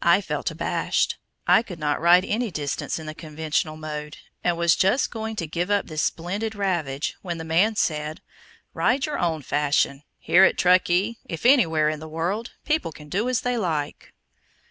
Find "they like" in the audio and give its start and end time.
13.42-14.14